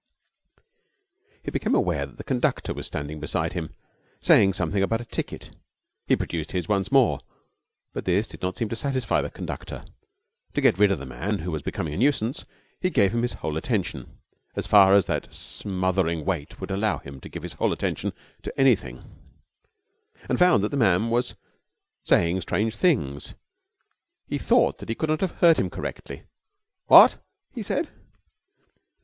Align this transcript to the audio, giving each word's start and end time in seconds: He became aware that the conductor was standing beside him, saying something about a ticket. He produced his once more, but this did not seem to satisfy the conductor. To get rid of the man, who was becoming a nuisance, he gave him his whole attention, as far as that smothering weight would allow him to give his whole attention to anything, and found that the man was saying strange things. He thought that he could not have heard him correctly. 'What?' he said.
He 1.43 1.51
became 1.51 1.75
aware 1.75 2.07
that 2.07 2.17
the 2.17 2.23
conductor 2.23 2.73
was 2.73 2.87
standing 2.87 3.19
beside 3.19 3.53
him, 3.53 3.75
saying 4.19 4.53
something 4.53 4.81
about 4.81 5.01
a 5.01 5.05
ticket. 5.05 5.51
He 6.07 6.15
produced 6.15 6.53
his 6.53 6.67
once 6.67 6.91
more, 6.91 7.19
but 7.93 8.05
this 8.05 8.27
did 8.27 8.41
not 8.41 8.57
seem 8.57 8.67
to 8.69 8.75
satisfy 8.75 9.21
the 9.21 9.29
conductor. 9.29 9.85
To 10.55 10.59
get 10.61 10.79
rid 10.79 10.91
of 10.91 10.97
the 10.97 11.05
man, 11.05 11.37
who 11.37 11.51
was 11.51 11.61
becoming 11.61 11.93
a 11.93 11.97
nuisance, 11.97 12.45
he 12.79 12.89
gave 12.89 13.13
him 13.13 13.21
his 13.21 13.33
whole 13.33 13.57
attention, 13.57 14.17
as 14.55 14.65
far 14.65 14.95
as 14.95 15.05
that 15.05 15.31
smothering 15.31 16.25
weight 16.25 16.59
would 16.59 16.71
allow 16.71 16.97
him 16.97 17.19
to 17.21 17.29
give 17.29 17.43
his 17.43 17.53
whole 17.53 17.71
attention 17.71 18.11
to 18.41 18.51
anything, 18.59 19.03
and 20.27 20.39
found 20.39 20.63
that 20.63 20.69
the 20.69 20.77
man 20.77 21.11
was 21.11 21.35
saying 22.01 22.41
strange 22.41 22.75
things. 22.75 23.35
He 24.25 24.39
thought 24.39 24.79
that 24.79 24.89
he 24.89 24.95
could 24.95 25.09
not 25.11 25.21
have 25.21 25.33
heard 25.41 25.57
him 25.57 25.69
correctly. 25.69 26.23
'What?' 26.87 27.21
he 27.53 27.61
said. 27.61 27.87